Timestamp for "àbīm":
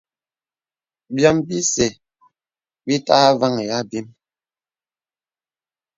3.79-4.05